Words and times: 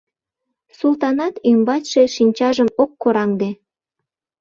Султанат 0.79 1.35
ӱмбачше 1.49 2.03
шинчажым 2.15 2.69
ок 2.83 2.91
кораҥде. 3.01 3.49